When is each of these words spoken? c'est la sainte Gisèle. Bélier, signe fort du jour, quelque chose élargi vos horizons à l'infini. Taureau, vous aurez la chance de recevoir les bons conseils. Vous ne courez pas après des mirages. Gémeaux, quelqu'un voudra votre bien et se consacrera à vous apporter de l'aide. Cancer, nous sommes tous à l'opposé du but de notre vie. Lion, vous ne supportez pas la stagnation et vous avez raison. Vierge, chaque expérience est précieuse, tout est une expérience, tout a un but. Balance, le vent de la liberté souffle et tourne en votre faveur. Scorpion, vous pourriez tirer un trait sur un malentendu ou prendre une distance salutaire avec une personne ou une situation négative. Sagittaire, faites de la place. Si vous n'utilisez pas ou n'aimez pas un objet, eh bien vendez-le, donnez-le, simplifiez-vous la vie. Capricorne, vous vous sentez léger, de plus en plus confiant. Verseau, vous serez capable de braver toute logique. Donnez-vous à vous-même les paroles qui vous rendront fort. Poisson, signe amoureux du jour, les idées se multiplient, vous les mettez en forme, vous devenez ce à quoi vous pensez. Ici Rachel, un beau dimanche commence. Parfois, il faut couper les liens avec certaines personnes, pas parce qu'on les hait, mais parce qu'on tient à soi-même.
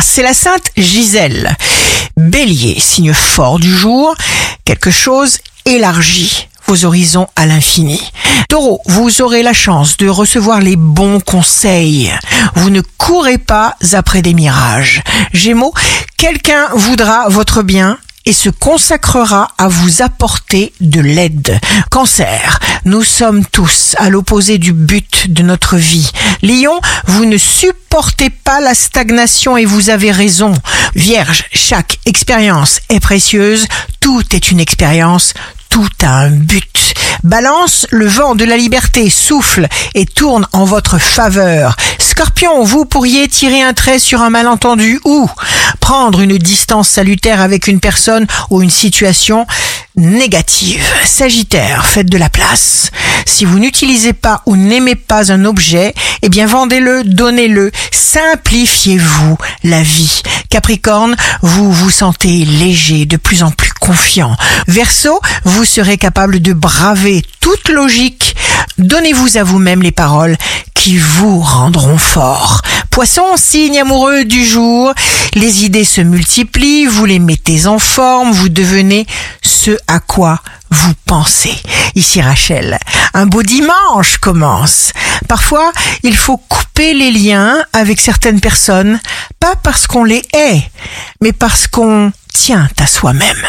c'est 0.00 0.22
la 0.22 0.34
sainte 0.34 0.70
Gisèle. 0.76 1.54
Bélier, 2.16 2.78
signe 2.80 3.12
fort 3.12 3.58
du 3.58 3.74
jour, 3.74 4.14
quelque 4.64 4.90
chose 4.90 5.38
élargi 5.64 6.48
vos 6.66 6.84
horizons 6.84 7.28
à 7.36 7.46
l'infini. 7.46 8.02
Taureau, 8.48 8.80
vous 8.86 9.20
aurez 9.22 9.42
la 9.42 9.52
chance 9.52 9.96
de 9.98 10.08
recevoir 10.08 10.60
les 10.60 10.76
bons 10.76 11.20
conseils. 11.20 12.12
Vous 12.54 12.70
ne 12.70 12.80
courez 12.98 13.38
pas 13.38 13.76
après 13.92 14.22
des 14.22 14.34
mirages. 14.34 15.02
Gémeaux, 15.32 15.74
quelqu'un 16.16 16.68
voudra 16.74 17.28
votre 17.28 17.62
bien 17.62 17.98
et 18.26 18.32
se 18.32 18.50
consacrera 18.50 19.48
à 19.56 19.68
vous 19.68 20.02
apporter 20.02 20.72
de 20.80 21.00
l'aide. 21.00 21.58
Cancer, 21.90 22.58
nous 22.84 23.02
sommes 23.02 23.44
tous 23.46 23.94
à 23.98 24.10
l'opposé 24.10 24.58
du 24.58 24.72
but 24.72 25.32
de 25.32 25.42
notre 25.42 25.76
vie. 25.76 26.10
Lion, 26.42 26.80
vous 27.06 27.24
ne 27.24 27.38
supportez 27.38 28.30
pas 28.30 28.60
la 28.60 28.74
stagnation 28.74 29.56
et 29.56 29.64
vous 29.64 29.90
avez 29.90 30.10
raison. 30.10 30.52
Vierge, 30.94 31.44
chaque 31.52 31.98
expérience 32.04 32.80
est 32.88 33.00
précieuse, 33.00 33.66
tout 34.00 34.24
est 34.34 34.50
une 34.50 34.60
expérience, 34.60 35.32
tout 35.68 35.88
a 36.02 36.18
un 36.20 36.30
but. 36.30 36.94
Balance, 37.22 37.86
le 37.90 38.06
vent 38.06 38.34
de 38.34 38.44
la 38.44 38.56
liberté 38.56 39.10
souffle 39.10 39.66
et 39.94 40.06
tourne 40.06 40.46
en 40.52 40.64
votre 40.64 40.98
faveur. 40.98 41.76
Scorpion, 42.16 42.64
vous 42.64 42.86
pourriez 42.86 43.28
tirer 43.28 43.60
un 43.60 43.74
trait 43.74 43.98
sur 43.98 44.22
un 44.22 44.30
malentendu 44.30 44.98
ou 45.04 45.28
prendre 45.80 46.22
une 46.22 46.38
distance 46.38 46.88
salutaire 46.88 47.42
avec 47.42 47.66
une 47.66 47.78
personne 47.78 48.26
ou 48.48 48.62
une 48.62 48.70
situation 48.70 49.46
négative. 49.96 50.82
Sagittaire, 51.04 51.84
faites 51.84 52.08
de 52.08 52.16
la 52.16 52.30
place. 52.30 52.90
Si 53.26 53.44
vous 53.44 53.58
n'utilisez 53.58 54.14
pas 54.14 54.40
ou 54.46 54.56
n'aimez 54.56 54.94
pas 54.94 55.30
un 55.30 55.44
objet, 55.44 55.92
eh 56.22 56.30
bien 56.30 56.46
vendez-le, 56.46 57.04
donnez-le, 57.04 57.70
simplifiez-vous 57.92 59.36
la 59.64 59.82
vie. 59.82 60.22
Capricorne, 60.48 61.16
vous 61.42 61.70
vous 61.70 61.90
sentez 61.90 62.46
léger, 62.46 63.04
de 63.04 63.18
plus 63.18 63.42
en 63.42 63.50
plus 63.50 63.72
confiant. 63.72 64.34
Verseau, 64.68 65.20
vous 65.44 65.66
serez 65.66 65.98
capable 65.98 66.40
de 66.40 66.54
braver 66.54 67.22
toute 67.40 67.68
logique. 67.68 68.36
Donnez-vous 68.78 69.36
à 69.36 69.42
vous-même 69.42 69.82
les 69.82 69.92
paroles 69.92 70.38
qui 70.86 70.98
vous 70.98 71.40
rendront 71.40 71.98
fort. 71.98 72.62
Poisson, 72.92 73.36
signe 73.36 73.80
amoureux 73.80 74.24
du 74.24 74.44
jour, 74.44 74.94
les 75.34 75.64
idées 75.64 75.84
se 75.84 76.00
multiplient, 76.00 76.86
vous 76.86 77.04
les 77.04 77.18
mettez 77.18 77.66
en 77.66 77.80
forme, 77.80 78.30
vous 78.30 78.48
devenez 78.48 79.04
ce 79.42 79.76
à 79.88 79.98
quoi 79.98 80.40
vous 80.70 80.92
pensez. 81.04 81.56
Ici 81.96 82.22
Rachel, 82.22 82.78
un 83.14 83.26
beau 83.26 83.42
dimanche 83.42 84.18
commence. 84.18 84.92
Parfois, 85.26 85.72
il 86.04 86.16
faut 86.16 86.36
couper 86.36 86.94
les 86.94 87.10
liens 87.10 87.64
avec 87.72 87.98
certaines 87.98 88.40
personnes, 88.40 89.00
pas 89.40 89.56
parce 89.64 89.88
qu'on 89.88 90.04
les 90.04 90.22
hait, 90.34 90.62
mais 91.20 91.32
parce 91.32 91.66
qu'on 91.66 92.12
tient 92.32 92.68
à 92.78 92.86
soi-même. 92.86 93.44